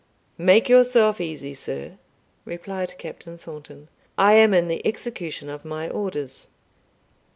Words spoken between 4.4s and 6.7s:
in the execution of my orders.